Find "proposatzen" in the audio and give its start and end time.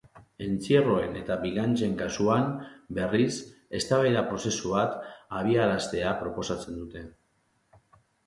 6.23-6.81